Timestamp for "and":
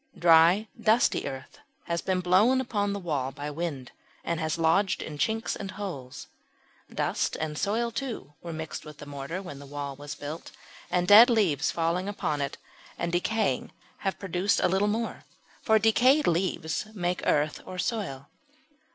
4.23-4.39, 5.55-5.69, 7.39-7.55, 10.89-11.07, 12.97-13.11